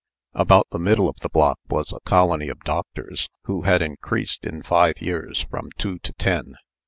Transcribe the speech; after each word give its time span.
About 0.33 0.65
the 0.71 0.79
middle 0.79 1.07
of 1.07 1.19
the 1.19 1.29
block 1.29 1.59
was 1.69 1.93
a 1.93 1.99
colony 1.99 2.49
of 2.49 2.63
doctors, 2.63 3.29
who 3.43 3.61
had 3.61 3.83
increased, 3.83 4.43
in 4.45 4.63
five 4.63 4.99
years, 4.99 5.45
from 5.51 5.69
two 5.77 5.99
to 5.99 6.11
ten. 6.13 6.55